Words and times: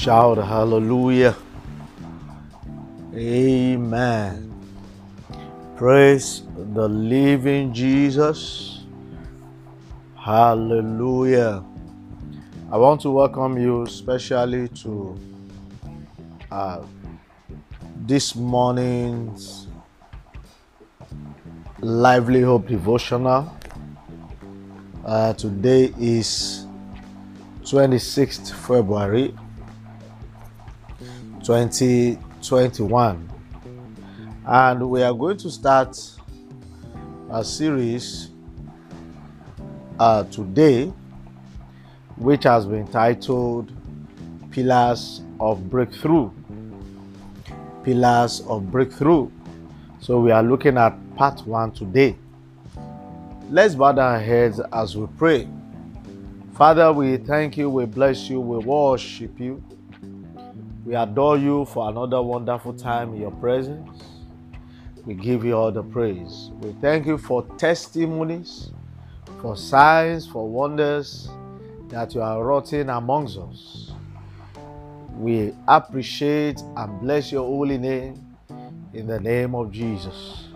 Shout 0.00 0.38
hallelujah. 0.38 1.36
Amen. 3.14 4.50
Praise 5.76 6.42
the 6.56 6.88
living 6.88 7.74
Jesus. 7.74 8.84
Hallelujah. 10.16 11.62
I 12.72 12.78
want 12.78 13.02
to 13.02 13.10
welcome 13.10 13.58
you 13.58 13.84
specially 13.84 14.68
to 14.68 15.20
uh, 16.50 16.80
this 18.06 18.34
morning's 18.34 19.66
Lively 21.80 22.40
Hope 22.40 22.66
devotional. 22.66 23.54
Uh, 25.04 25.34
today 25.34 25.92
is 25.98 26.64
26th 27.64 28.50
February 28.66 29.34
2021, 31.44 33.30
and 34.46 34.90
we 34.90 35.02
are 35.02 35.14
going 35.14 35.38
to 35.38 35.50
start 35.50 35.98
a 37.30 37.42
series 37.42 38.30
uh, 39.98 40.24
today, 40.24 40.92
which 42.16 42.44
has 42.44 42.66
been 42.66 42.86
titled 42.88 43.72
Pillars 44.50 45.22
of 45.38 45.70
Breakthrough. 45.70 46.30
Pillars 47.84 48.42
of 48.42 48.70
Breakthrough. 48.70 49.30
So, 50.00 50.20
we 50.20 50.30
are 50.32 50.42
looking 50.42 50.76
at 50.76 50.94
part 51.16 51.46
one 51.46 51.72
today. 51.72 52.16
Let's 53.48 53.74
bow 53.74 53.96
our 53.96 54.18
heads 54.18 54.60
as 54.72 54.96
we 54.96 55.06
pray. 55.18 55.48
Father, 56.54 56.92
we 56.92 57.16
thank 57.16 57.56
you, 57.56 57.70
we 57.70 57.86
bless 57.86 58.28
you, 58.28 58.40
we 58.40 58.58
worship 58.58 59.40
you. 59.40 59.62
We 60.84 60.94
adore 60.94 61.36
you 61.38 61.66
for 61.66 61.88
another 61.90 62.22
wonderful 62.22 62.72
time 62.72 63.14
in 63.14 63.20
your 63.20 63.30
presence. 63.32 64.02
We 65.04 65.14
give 65.14 65.44
you 65.44 65.54
all 65.54 65.70
the 65.72 65.82
praise. 65.82 66.50
We 66.60 66.72
thank 66.80 67.06
you 67.06 67.18
for 67.18 67.42
testimonies, 67.58 68.70
for 69.42 69.56
signs, 69.56 70.26
for 70.26 70.48
wonders 70.48 71.28
that 71.88 72.14
you 72.14 72.22
are 72.22 72.42
wrought 72.44 72.72
amongst 72.72 73.38
us. 73.38 73.92
We 75.16 75.52
appreciate 75.68 76.62
and 76.76 77.00
bless 77.00 77.30
your 77.30 77.44
holy 77.44 77.76
name 77.76 78.36
in 78.94 79.06
the 79.06 79.20
name 79.20 79.54
of 79.54 79.70
Jesus. 79.70 80.48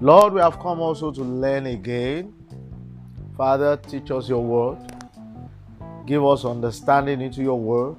Lord, 0.00 0.32
we 0.32 0.40
have 0.40 0.58
come 0.58 0.80
also 0.80 1.12
to 1.12 1.22
learn 1.22 1.66
again. 1.66 2.34
Father, 3.36 3.76
teach 3.76 4.10
us 4.10 4.28
your 4.28 4.42
word. 4.44 4.78
Give 6.06 6.24
us 6.24 6.44
understanding 6.44 7.20
into 7.20 7.42
your 7.42 7.58
word. 7.58 7.96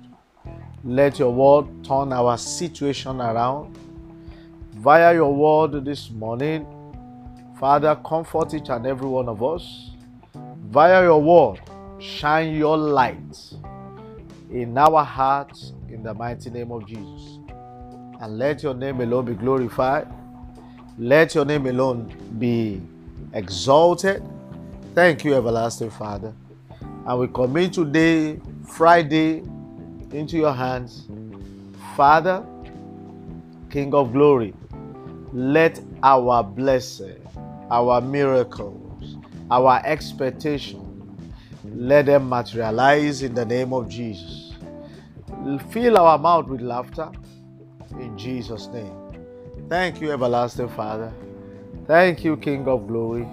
Let 0.88 1.18
your 1.18 1.34
word 1.34 1.84
turn 1.84 2.14
our 2.14 2.38
situation 2.38 3.20
around. 3.20 3.76
Via 4.74 5.16
your 5.16 5.34
word 5.34 5.84
this 5.84 6.12
morning, 6.12 6.64
Father, 7.60 7.96
comfort 8.06 8.54
each 8.54 8.70
and 8.70 8.86
every 8.86 9.08
one 9.08 9.28
of 9.28 9.42
us. 9.42 9.90
Via 10.70 11.02
your 11.02 11.20
word, 11.20 11.60
shine 12.00 12.54
your 12.54 12.78
light 12.78 13.54
in 14.52 14.78
our 14.78 15.04
hearts 15.04 15.74
in 15.90 16.04
the 16.04 16.14
mighty 16.14 16.52
name 16.52 16.72
of 16.72 16.86
Jesus. 16.86 17.40
And 18.22 18.38
let 18.38 18.62
your 18.62 18.76
name 18.76 19.02
alone 19.02 19.26
be 19.26 19.34
glorified. 19.34 20.08
Let 21.00 21.34
your 21.34 21.46
name 21.46 21.66
alone 21.66 22.14
be 22.38 22.80
exalted. 23.34 24.22
Thank 24.94 25.26
you, 25.26 25.34
everlasting 25.34 25.90
Father. 25.90 26.32
And 27.08 27.20
we 27.20 27.28
commit 27.28 27.74
today, 27.74 28.40
Friday, 28.68 29.42
into 30.12 30.38
your 30.38 30.54
hands. 30.54 31.08
Father, 31.96 32.46
King 33.70 33.94
of 33.94 34.14
glory, 34.14 34.54
let 35.34 35.82
our 36.04 36.44
blessing, 36.44 37.22
our 37.70 38.00
miracles, 38.02 39.18
our 39.52 39.82
expectation, 39.86 40.82
let 41.76 42.06
them 42.06 42.30
materialize 42.30 43.22
in 43.22 43.34
the 43.34 43.46
name 43.46 43.74
of 43.74 43.90
Jesus. 43.90 44.54
Fill 45.72 45.98
our 45.98 46.18
mouth 46.18 46.48
with 46.48 46.62
laughter 46.62 47.12
in 48.00 48.18
Jesus' 48.18 48.68
name. 48.68 48.96
Thank 49.70 50.02
you, 50.02 50.12
everlasting 50.12 50.70
Father. 50.70 51.12
Thank 51.88 52.24
you, 52.24 52.38
King 52.38 52.68
of 52.68 52.88
glory, 52.88 53.28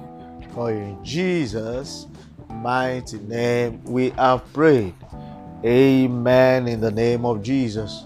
for 0.54 0.70
in 0.70 1.02
Jesus' 1.04 2.06
mighty 2.50 3.18
name 3.18 3.82
we 3.84 4.10
have 4.10 4.50
prayed. 4.52 4.94
Amen. 5.64 6.66
In 6.66 6.80
the 6.80 6.90
name 6.90 7.24
of 7.24 7.40
Jesus. 7.40 8.04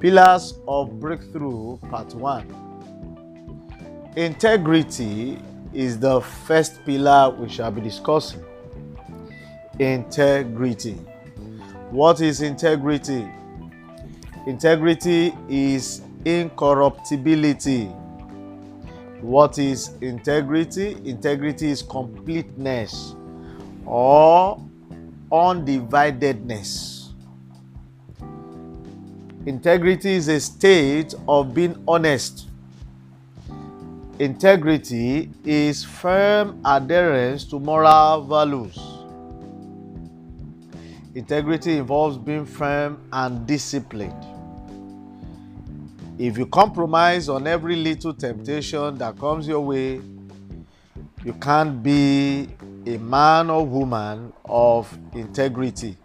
Pillars 0.00 0.54
of 0.66 0.98
Breakthrough, 0.98 1.76
Part 1.90 2.14
1. 2.14 4.12
Integrity 4.16 5.38
is 5.74 5.98
the 5.98 6.22
first 6.22 6.82
pillar 6.86 7.28
we 7.28 7.50
shall 7.50 7.70
be 7.70 7.82
discussing. 7.82 8.42
Integrity. 9.78 10.94
What 11.90 12.22
is 12.22 12.40
integrity? 12.40 13.28
Integrity 14.46 15.34
is 15.48 16.00
incorruptibility. 16.24 17.84
What 19.20 19.58
is 19.58 19.90
integrity? 20.00 20.96
Integrity 21.04 21.70
is 21.70 21.82
completeness 21.82 23.14
or 23.84 24.58
undividedness. 25.34 27.08
Integrity 29.46 30.12
is 30.12 30.28
a 30.28 30.38
state 30.38 31.12
of 31.26 31.52
being 31.52 31.82
honest. 31.88 32.46
Integrity 34.20 35.28
is 35.44 35.82
firm 35.82 36.60
adherence 36.64 37.44
to 37.46 37.58
moral 37.58 38.22
values. 38.22 38.78
Integrity 41.16 41.78
involves 41.78 42.16
being 42.16 42.46
firm 42.46 43.00
and 43.12 43.44
disciplined. 43.44 44.24
If 46.16 46.38
you 46.38 46.46
compromise 46.46 47.28
on 47.28 47.48
every 47.48 47.74
little 47.74 48.14
temptation 48.14 48.98
that 48.98 49.18
comes 49.18 49.48
your 49.48 49.60
way, 49.60 50.00
you 51.24 51.32
can't 51.34 51.82
be 51.82 52.48
a 52.86 52.98
man 52.98 53.48
or 53.48 53.64
woman 53.64 54.32
of 54.44 54.96
integrity. 55.14 55.96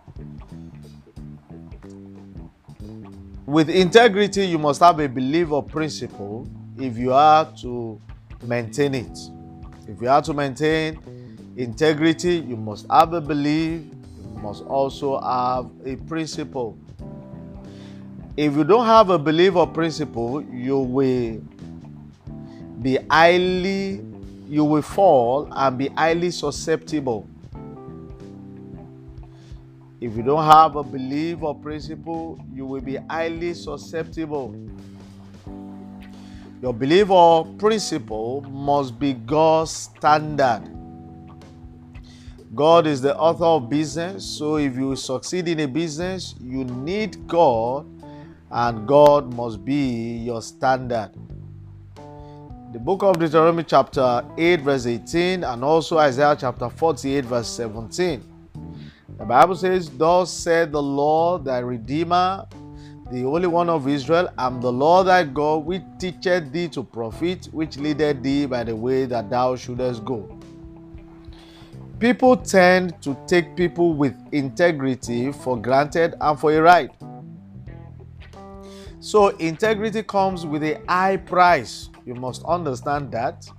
With 3.46 3.70
integrity, 3.70 4.46
you 4.46 4.58
must 4.58 4.80
have 4.82 5.00
a 5.00 5.10
belief 5.10 5.52
or 5.52 5.62
principle 5.62 6.48
if 6.78 6.98
you 6.98 7.12
are 7.14 7.52
to 7.62 8.00
maintain 8.44 8.96
it. 8.96 9.18
If 9.88 10.02
you 10.02 10.08
are 10.08 10.22
to 10.22 10.34
maintain 10.34 11.00
integrity, 11.58 12.38
you 12.38 12.56
must 12.56 12.86
have 12.90 13.14
a 13.14 13.20
belief, 13.20 13.82
you 13.82 14.40
must 14.42 14.64
also 14.64 15.20
have 15.20 15.70
a 15.86 15.98
principle. 16.08 16.78
If 18.38 18.56
you 18.56 18.64
don't 18.64 18.86
have 18.86 19.10
a 19.10 19.20
belief 19.20 19.56
or 19.56 19.68
principle, 19.68 20.42
you 20.44 20.78
will 20.78 21.42
be 22.82 22.98
highly, 23.10 24.06
you 24.50 24.66
will 24.66 24.82
fall 24.82 25.48
and 25.52 25.78
be 25.78 25.88
highly 25.90 26.32
susceptible 26.32 27.28
if 30.02 30.16
you 30.16 30.24
don't 30.24 30.46
have 30.46 30.78
a 30.78 30.84
belief 30.84 31.42
or 31.42 31.54
principle, 31.54 32.40
you 32.54 32.66
will 32.66 32.80
be 32.80 32.96
highly 32.96 33.54
susceptible. 33.54 34.56
Your 36.62 36.74
belief 36.74 37.10
or 37.10 37.46
principle 37.58 38.42
must 38.50 38.98
be 38.98 39.12
God's 39.12 39.72
standard. 39.72 40.64
God 42.56 42.88
is 42.88 43.02
the 43.02 43.16
author 43.18 43.44
of 43.44 43.70
business, 43.70 44.24
so 44.24 44.56
if 44.56 44.76
you 44.76 44.96
succeed 44.96 45.50
in 45.50 45.60
a 45.60 45.68
business, 45.68 46.34
you 46.42 46.64
need 46.64 47.28
God, 47.28 47.86
and 48.52 48.88
God 48.88 49.34
must 49.34 49.66
be 49.66 50.18
your 50.18 50.42
standard. 50.42 51.12
The 52.72 52.80
book 52.80 53.04
of 53.04 53.20
Deuteronomy, 53.20 53.64
chapter 53.64 54.24
8, 54.38 54.62
verse 54.62 54.86
18, 54.86 55.44
and 55.44 55.64
also 55.64 55.98
Isaiah 55.98 56.38
chapter 56.40 56.70
48, 56.70 57.26
verse 57.26 57.48
17 57.50 58.30
the 59.20 59.26
Bible 59.26 59.56
says, 59.56 59.90
Thus 59.90 60.32
said 60.32 60.72
the 60.72 60.82
Lord 60.82 61.44
thy 61.44 61.60
Redeemer, 61.60 62.48
the 63.12 63.24
Holy 63.24 63.48
One 63.48 63.70
of 63.70 63.86
Israel, 63.86 64.30
I'm 64.38 64.62
the 64.62 64.72
Lord 64.72 65.08
thy 65.08 65.26
God, 65.26 65.66
which 65.66 65.82
teacheth 66.00 66.54
thee 66.54 66.70
to 66.70 66.84
profit, 66.84 67.50
which 67.52 67.78
leadeth 67.78 68.24
thee 68.24 68.46
by 68.46 68.64
the 68.64 68.76
way 68.76 69.04
that 69.06 69.30
thou 69.30 69.58
shouldest 69.58 70.06
go. 70.06 70.40
People 72.00 72.38
tend 72.38 73.02
to 73.02 73.18
take 73.28 73.58
people 73.58 73.94
with 73.94 74.16
integrity 74.32 75.34
for 75.34 75.58
granted 75.58 76.16
and 76.22 76.40
for 76.40 76.54
a 76.54 76.62
right. 76.62 76.92
So, 79.02 79.30
integrity 79.38 80.04
comes 80.04 80.46
with 80.46 80.64
a 80.64 80.82
high 80.88 81.18
price. 81.18 81.90
You 82.06 82.16
must 82.16 82.44
understand 82.44 83.12
that. 83.14 83.50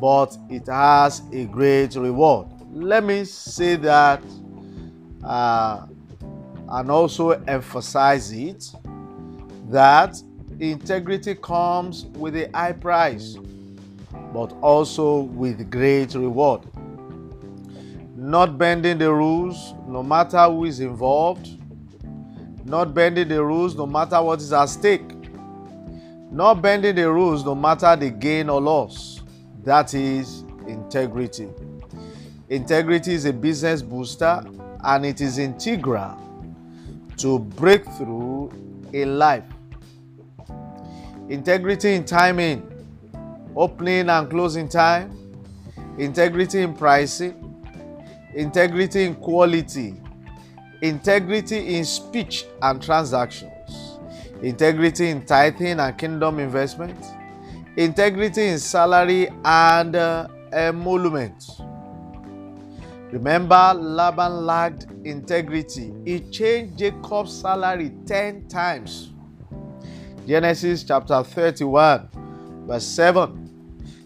But 0.00 0.36
it 0.50 0.66
has 0.66 1.22
a 1.32 1.46
great 1.46 1.94
reward. 1.94 2.48
Let 2.70 3.02
me 3.04 3.24
say 3.24 3.76
that 3.76 4.22
uh, 5.24 5.86
and 6.68 6.90
also 6.90 7.30
emphasize 7.30 8.32
it 8.32 8.70
that 9.68 10.16
integrity 10.60 11.34
comes 11.34 12.06
with 12.06 12.36
a 12.36 12.50
high 12.54 12.72
price, 12.72 13.36
but 14.32 14.52
also 14.60 15.20
with 15.20 15.70
great 15.70 16.14
reward. 16.14 16.62
Not 18.14 18.58
bending 18.58 18.98
the 18.98 19.12
rules, 19.12 19.74
no 19.86 20.02
matter 20.02 20.42
who 20.44 20.64
is 20.64 20.80
involved, 20.80 21.48
not 22.66 22.94
bending 22.94 23.28
the 23.28 23.42
rules, 23.42 23.76
no 23.76 23.86
matter 23.86 24.20
what 24.20 24.40
is 24.40 24.52
at 24.52 24.66
stake, 24.66 25.08
not 26.32 26.60
bending 26.60 26.96
the 26.96 27.10
rules, 27.10 27.44
no 27.44 27.54
matter 27.54 27.94
the 27.94 28.10
gain 28.10 28.48
or 28.48 28.60
loss. 28.60 29.22
That 29.62 29.94
is 29.94 30.44
integrity. 30.66 31.48
Integrity 32.48 33.14
is 33.14 33.24
a 33.24 33.32
business 33.32 33.82
booster 33.82 34.44
and 34.84 35.06
it 35.06 35.20
is 35.20 35.38
integral 35.38 36.20
to 37.18 37.38
breakthrough 37.38 38.50
in 38.92 39.18
life. 39.18 39.44
Integrity 41.28 41.94
in 41.94 42.04
timing, 42.04 42.68
opening 43.54 44.08
and 44.10 44.28
closing 44.28 44.68
time, 44.68 45.16
integrity 45.98 46.62
in 46.62 46.74
pricing, 46.74 47.34
integrity 48.34 49.04
in 49.04 49.14
quality, 49.14 49.94
integrity 50.82 51.76
in 51.76 51.84
speech 51.84 52.44
and 52.62 52.82
transactions, 52.82 53.98
integrity 54.42 55.10
in 55.10 55.24
tithing 55.24 55.80
and 55.80 55.98
kingdom 55.98 56.38
investment, 56.38 56.96
integrity 57.76 58.48
in 58.48 58.58
salary 58.58 59.28
and 59.44 59.96
uh, 59.96 60.26
emolument. 60.52 61.44
Remember, 63.12 63.72
Laban 63.74 64.44
lacked 64.44 64.86
integrity. 65.04 65.92
He 66.04 66.20
changed 66.30 66.78
Jacob's 66.78 67.40
salary 67.40 67.92
10 68.04 68.48
times. 68.48 69.12
Genesis 70.26 70.82
chapter 70.82 71.22
31, 71.22 72.08
verse 72.66 72.84
7. 72.84 73.46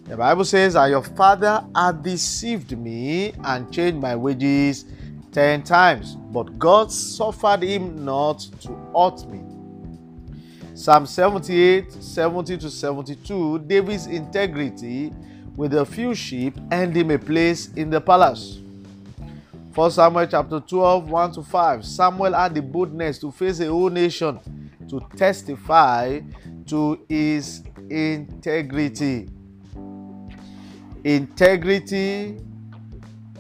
The 0.05 0.17
Bible 0.17 0.45
says, 0.45 0.75
And 0.75 0.91
your 0.91 1.03
father 1.03 1.65
had 1.75 2.03
deceived 2.03 2.77
me 2.77 3.33
and 3.43 3.73
changed 3.73 4.01
my 4.01 4.17
wages 4.17 4.85
10 5.33 5.63
times, 5.63 6.17
but 6.17 6.59
God 6.59 6.91
suffered 6.91 7.63
him 7.63 8.05
not 8.05 8.41
to 8.61 8.75
hurt 8.95 9.29
me. 9.31 9.43
Psalm 10.75 11.07
78, 11.07 11.93
70 11.93 12.57
to 12.59 12.71
72, 12.71 13.59
David's 13.61 14.07
integrity 14.07 15.13
with 15.57 15.75
a 15.75 15.85
few 15.85 16.15
sheep 16.15 16.57
earned 16.73 16.97
him 16.97 17.11
a 17.11 17.19
place 17.19 17.73
in 17.75 17.91
the 17.91 18.01
palace. 18.01 18.61
1 19.75 19.91
Samuel 19.91 20.27
chapter 20.27 20.59
12, 20.59 21.11
1 21.11 21.33
to 21.33 21.43
5. 21.43 21.85
Samuel 21.85 22.33
had 22.33 22.55
the 22.55 22.63
boldness 22.63 23.19
to 23.19 23.31
face 23.31 23.61
a 23.61 23.67
whole 23.67 23.91
nation 23.91 24.41
to 24.89 25.01
testify 25.17 26.21
to 26.67 26.99
his 27.09 27.63
integrity. 27.89 29.29
Integrity 31.05 32.37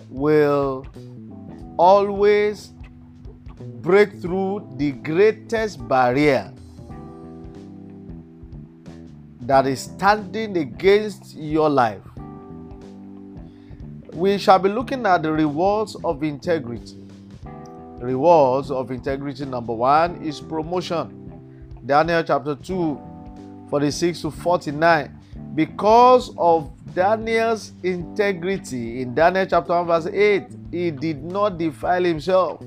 will 0.08 0.86
always 1.80 2.72
break 3.88 4.12
through 4.20 4.68
the 4.76 4.92
greatest 4.92 5.86
barrier 5.88 6.52
that 9.40 9.66
is 9.66 9.80
standing 9.80 10.56
against 10.58 11.34
your 11.34 11.70
life 11.70 12.02
we 14.14 14.36
shall 14.38 14.58
be 14.58 14.68
looking 14.68 15.06
at 15.06 15.22
the 15.22 15.32
rewards 15.32 15.96
of 16.04 16.22
integrity. 16.22 16.96
Rewards 18.00 18.70
of 18.70 18.90
integrity 18.90 19.44
number 19.44 19.72
one 19.72 20.22
is 20.22 20.40
promotion. 20.40 21.16
Daniel 21.86 22.22
chapter 22.22 22.54
2, 22.54 23.66
46 23.70 24.22
to 24.22 24.30
49. 24.30 25.18
Because 25.54 26.34
of 26.36 26.70
Daniel's 26.94 27.72
integrity 27.82 29.00
in 29.02 29.14
Daniel 29.14 29.46
chapter 29.46 29.72
1, 29.72 29.86
verse 29.86 30.06
8, 30.06 30.59
he 30.70 30.90
did 30.90 31.22
not 31.24 31.58
defile 31.58 32.04
himself 32.04 32.62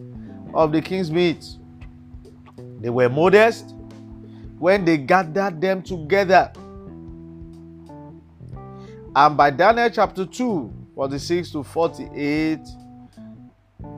of 0.53 0.71
the 0.71 0.81
king's 0.81 1.11
meat. 1.11 1.45
They 2.79 2.89
were 2.89 3.09
modest 3.09 3.73
when 4.59 4.85
they 4.85 4.97
gathered 4.97 5.61
them 5.61 5.81
together. 5.81 6.51
And 9.15 9.37
by 9.37 9.51
Daniel 9.51 9.89
chapter 9.89 10.25
2, 10.25 10.73
46 10.95 11.51
to 11.51 11.63
48, 11.63 12.59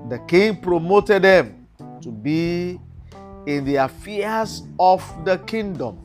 the 0.09 0.19
king 0.27 0.57
promoted 0.57 1.23
them 1.23 1.67
to 2.01 2.11
be 2.11 2.79
in 3.47 3.65
the 3.65 3.75
affairs 3.77 4.63
of 4.79 5.03
the 5.25 5.37
kingdom. 5.39 5.99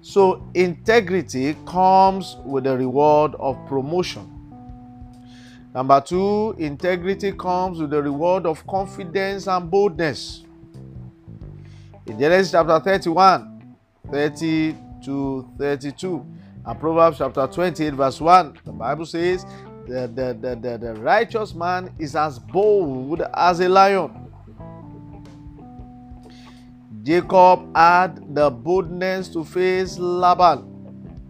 So, 0.00 0.48
integrity 0.54 1.56
comes 1.66 2.36
with 2.44 2.64
the 2.64 2.76
reward 2.76 3.34
of 3.38 3.56
promotion. 3.66 4.37
Number 5.74 6.00
two, 6.00 6.54
integrity 6.58 7.32
comes 7.32 7.78
with 7.78 7.90
the 7.90 8.02
reward 8.02 8.46
of 8.46 8.66
confidence 8.66 9.46
and 9.46 9.70
boldness. 9.70 10.44
In 12.06 12.18
Genesis 12.18 12.52
chapter 12.52 12.80
31, 12.80 13.76
30 14.10 14.76
to 15.04 15.48
32, 15.58 16.26
and 16.64 16.80
Proverbs 16.80 17.18
chapter 17.18 17.46
28, 17.46 17.94
verse 17.94 18.20
1, 18.20 18.58
the 18.64 18.72
Bible 18.72 19.04
says, 19.04 19.44
the, 19.86 20.10
the, 20.14 20.36
the, 20.40 20.56
the, 20.56 20.78
the 20.78 20.94
righteous 21.00 21.54
man 21.54 21.94
is 21.98 22.16
as 22.16 22.38
bold 22.38 23.22
as 23.34 23.60
a 23.60 23.68
lion. 23.68 24.32
Jacob 27.02 27.74
had 27.76 28.34
the 28.34 28.50
boldness 28.50 29.28
to 29.28 29.44
face 29.44 29.98
Laban. 29.98 30.64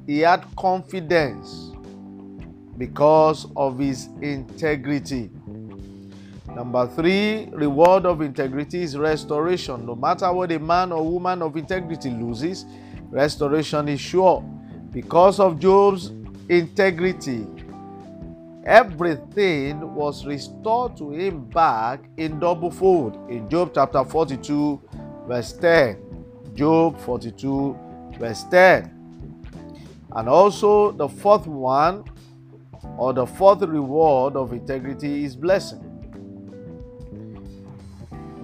He 0.07 0.21
had 0.21 0.45
confidence 0.57 1.68
because 2.79 3.47
of 3.57 3.79
his 3.79 4.09
integrity. 4.23 5.31
Number 6.55 6.89
three, 6.89 7.49
reward 7.53 8.07
of 8.07 8.23
integrity 8.23 8.83
is 8.83 8.97
restoration. 8.97 9.85
No 9.85 9.95
matter 9.95 10.33
what 10.33 10.51
a 10.53 10.59
man 10.59 10.93
or 10.93 11.05
woman 11.05 11.43
of 11.43 11.57
integrity 11.57 12.11
loses, 12.11 12.65
restoration 13.11 13.89
is 13.89 14.01
sure. 14.01 14.43
Because 14.93 15.41
of 15.41 15.59
Job's 15.59 16.13
integrity, 16.49 17.47
everything 18.65 19.95
was 19.95 20.25
restored 20.25 20.97
to 20.97 21.11
him 21.11 21.45
back 21.47 22.01
in 22.17 22.39
double 22.39 22.71
fold 22.71 23.29
in 23.29 23.49
Job 23.51 23.73
chapter 23.75 24.05
42, 24.05 24.81
verse 25.27 25.53
10. 25.53 25.99
Job 26.55 26.99
42, 27.01 27.79
verse 28.19 28.45
10. 28.51 28.95
And 30.13 30.29
also, 30.29 30.93
the 30.93 31.09
fourth 31.09 31.47
one, 31.47 32.05
or 32.97 33.13
the 33.13 33.27
fourth 33.27 33.63
reward 33.63 34.37
of 34.37 34.53
integrity, 34.53 35.25
is 35.25 35.37
blessing. 35.37 35.81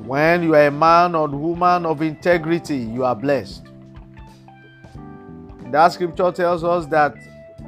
When 0.06 0.42
you 0.42 0.54
are 0.54 0.66
a 0.66 0.70
man 0.70 1.14
or 1.14 1.28
woman 1.28 1.86
of 1.86 2.02
integrity, 2.02 2.76
you 2.76 3.04
are 3.04 3.16
blessed. 3.16 3.66
That 5.70 5.88
scripture 5.92 6.30
tells 6.30 6.62
us 6.62 6.86
that 6.86 7.16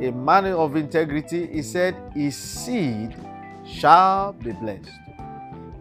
a 0.01 0.11
man 0.11 0.47
of 0.47 0.77
integrity, 0.77 1.47
he 1.47 1.63
said, 1.63 1.97
his 2.15 2.37
seed 2.37 3.17
shall 3.65 4.35
be 4.35 4.53
blessed. 4.53 4.91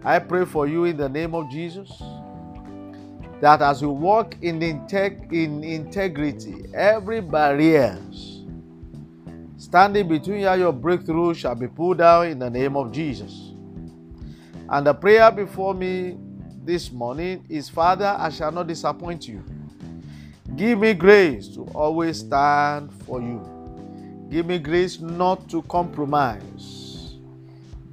I 0.04 0.20
pray 0.20 0.46
for 0.46 0.68
you 0.68 0.86
in 0.86 0.98
the 0.98 1.10
name 1.10 1.36
of 1.36 1.52
Jesus 1.52 2.02
that 3.42 3.62
as 3.62 3.82
you 3.82 3.90
walk 3.90 4.36
in, 4.42 4.60
integ- 4.60 5.32
in 5.34 5.64
integrity, 5.64 6.66
every 6.74 7.22
barrier 7.22 8.00
standing 9.66 10.08
between 10.08 10.42
you 10.42 10.54
your 10.54 10.72
breakthrough 10.72 11.34
shall 11.34 11.56
be 11.56 11.68
pulled 11.68 11.98
down 11.98 12.28
in 12.28 12.38
the 12.38 12.50
name 12.50 12.78
of 12.78 12.92
Jesus. 12.92 13.52
And 14.70 14.86
the 14.86 14.94
prayer 14.94 15.32
before 15.32 15.74
me 15.74 16.18
this 16.64 16.92
morning 16.92 17.44
is 17.50 17.68
Father, 17.68 18.16
I 18.18 18.30
shall 18.30 18.52
not 18.52 18.68
disappoint 18.68 19.28
you. 19.28 19.44
Give 20.56 20.78
me 20.78 20.94
grace 20.94 21.48
to 21.56 21.64
always 21.74 22.20
stand 22.20 22.94
for 23.06 23.20
you. 23.20 23.42
Give 24.30 24.46
me 24.46 24.60
grace 24.60 25.00
not 25.00 25.50
to 25.50 25.64
compromise. 25.64 27.16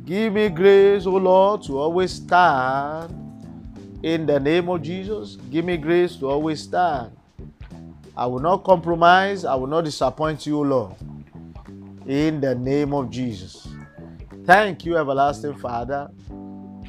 Give 0.05 0.35
me 0.35 0.51
grace, 0.51 1.07
O 1.07 1.17
Lord, 1.17 1.63
to 1.63 1.79
always 1.79 2.13
stand 2.13 3.15
in 4.03 4.27
the 4.27 4.39
name 4.39 4.69
of 4.69 4.83
Jesus. 4.83 5.37
Give 5.51 5.65
me 5.65 5.79
grace 5.79 6.17
to 6.17 6.29
always 6.29 6.61
stand. 6.61 7.17
I 8.15 8.27
will 8.27 8.41
not 8.41 8.63
compromise. 8.63 9.47
I 9.47 9.55
will 9.55 9.69
not 9.69 9.85
disappoint 9.85 10.47
you, 10.47 10.63
Lord. 10.63 10.95
In 12.07 12.41
the 12.41 12.55
name 12.55 12.93
of 12.93 13.11
Jesus. 13.11 13.69
Thank 14.45 14.85
you, 14.85 14.97
everlasting 14.97 15.55
Father. 15.55 16.11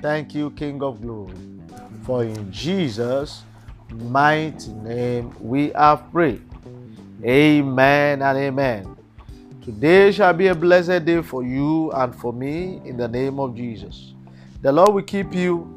Thank 0.01 0.34
you, 0.34 0.50
King 0.51 0.82
of 0.82 1.01
glory. 1.01 1.36
For 2.03 2.24
in 2.24 2.51
Jesus' 2.51 3.43
mighty 3.91 4.72
name 4.74 5.36
we 5.39 5.70
have 5.70 6.12
prayed. 6.12 6.41
Amen 7.24 8.22
and 8.22 8.38
amen. 8.38 8.98
Today 9.63 10.12
shall 10.12 10.34
be 10.34 10.48
a 10.48 10.55
blessed 10.55 11.05
day 11.05 11.22
for 11.22 11.43
you 11.43 11.91
and 11.91 12.13
for 12.15 12.34
me 12.34 12.82
in 12.84 12.98
the 12.98 13.08
name 13.08 13.39
of 13.39 13.55
Jesus. 13.55 14.13
The 14.62 14.72
Lord 14.72 14.93
will 14.93 15.03
keep 15.03 15.34
you. 15.34 15.70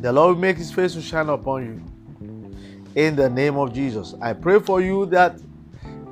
The 0.00 0.10
Lord 0.10 0.34
will 0.34 0.40
make 0.42 0.56
his 0.56 0.72
face 0.72 0.94
to 0.94 1.02
shine 1.02 1.28
upon 1.28 1.64
you. 1.66 1.82
In 2.94 3.14
the 3.14 3.28
name 3.28 3.56
of 3.56 3.72
Jesus. 3.72 4.14
I 4.20 4.32
pray 4.32 4.58
for 4.58 4.80
you 4.80 5.06
that 5.06 5.38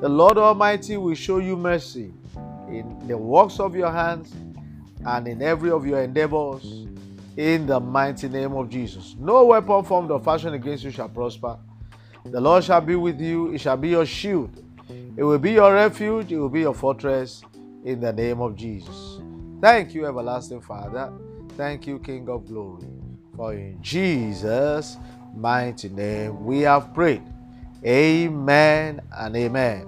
the 0.02 0.08
Lord 0.08 0.36
Almighty 0.36 0.96
will 0.96 1.14
show 1.14 1.38
you 1.38 1.56
mercy 1.56 2.12
in 2.66 3.06
the 3.06 3.16
works 3.16 3.60
of 3.60 3.76
your 3.76 3.92
hands 3.92 4.34
and 5.06 5.28
in 5.28 5.40
every 5.40 5.70
of 5.70 5.86
your 5.86 6.02
endeavors 6.02 6.88
in 7.36 7.66
the 7.66 7.78
mighty 7.78 8.28
name 8.28 8.52
of 8.54 8.68
Jesus. 8.68 9.14
No 9.16 9.44
weapon 9.44 9.84
formed 9.84 10.10
or 10.10 10.18
fashioned 10.18 10.56
against 10.56 10.82
you 10.82 10.90
shall 10.90 11.08
prosper. 11.08 11.56
The 12.24 12.40
Lord 12.40 12.64
shall 12.64 12.80
be 12.80 12.96
with 12.96 13.20
you, 13.20 13.52
it 13.52 13.60
shall 13.60 13.76
be 13.76 13.90
your 13.90 14.04
shield. 14.04 14.50
It 15.16 15.22
will 15.22 15.38
be 15.38 15.52
your 15.52 15.72
refuge, 15.72 16.32
it 16.32 16.36
will 16.36 16.48
be 16.48 16.62
your 16.62 16.74
fortress 16.74 17.40
in 17.84 18.00
the 18.00 18.12
name 18.12 18.40
of 18.40 18.56
Jesus. 18.56 19.20
Thank 19.60 19.94
you, 19.94 20.04
everlasting 20.04 20.62
Father. 20.62 21.12
Thank 21.50 21.86
you, 21.86 22.00
King 22.00 22.28
of 22.28 22.48
glory. 22.48 22.88
For 23.36 23.54
in 23.54 23.80
Jesus' 23.80 24.96
mighty 25.32 25.90
name 25.90 26.44
we 26.44 26.62
have 26.62 26.92
prayed. 26.92 27.22
Amen 27.84 29.00
and 29.16 29.36
amen. 29.36 29.86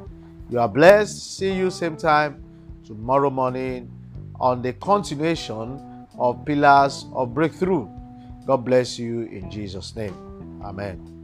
You 0.50 0.58
are 0.58 0.68
blessed. 0.68 1.36
See 1.36 1.52
you 1.52 1.70
same 1.70 1.96
time 1.96 2.42
tomorrow 2.84 3.30
morning 3.30 3.90
on 4.40 4.62
the 4.62 4.72
continuation 4.74 6.06
of 6.18 6.44
Pillars 6.44 7.06
of 7.12 7.34
Breakthrough. 7.34 7.88
God 8.46 8.64
bless 8.64 8.98
you 8.98 9.22
in 9.22 9.50
Jesus' 9.50 9.94
name. 9.96 10.60
Amen. 10.64 11.14